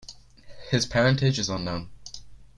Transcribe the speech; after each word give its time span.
His 0.71 0.87
parentage 0.87 1.37
is 1.37 1.47
unknown. 1.47 1.91